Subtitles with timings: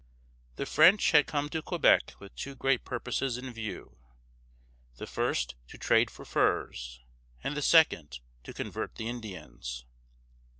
[0.55, 3.97] The French had come to Quebec with two great purposes in view:
[4.95, 7.01] the first, to trade for furs,
[7.43, 9.85] and the second, to convert the Indians.